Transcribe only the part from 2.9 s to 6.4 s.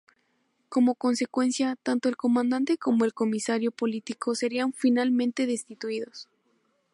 el comisario político serían fulminante destituidos.